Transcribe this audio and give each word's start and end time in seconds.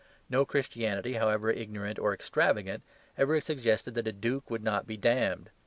No 0.31 0.45
Christianity, 0.45 1.13
however 1.13 1.51
ignorant 1.51 1.99
or 1.99 2.11
extravagant, 2.11 2.81
ever 3.19 3.39
suggested 3.39 3.93
that 3.93 4.07
a 4.07 4.11
duke 4.11 4.49
would 4.49 4.63
not 4.63 4.87
be 4.87 4.97
damned. 4.97 5.51